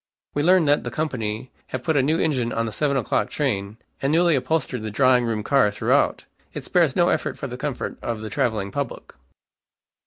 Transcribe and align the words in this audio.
We 0.33 0.41
learn 0.41 0.65
that 0.65 0.83
the 0.83 0.89
company 0.89 1.51
have 1.67 1.83
put 1.83 1.95
a 1.95 2.01
new 2.01 2.17
engine 2.19 2.51
on 2.51 2.65
the 2.65 2.71
seven 2.71 2.97
o'clock 2.97 3.29
train, 3.29 3.77
and 4.01 4.11
newly 4.11 4.35
upholstered 4.35 4.81
the 4.81 4.89
drawing 4.89 5.25
room 5.25 5.43
car 5.43 5.69
throughout. 5.69 6.25
It 6.55 6.63
spares 6.63 6.95
no 6.95 7.09
effort 7.09 7.37
for 7.37 7.45
the 7.45 7.55
comfort 7.55 7.99
of 8.01 8.21
the 8.21 8.31
traveling 8.31 8.71
public." 8.71 9.13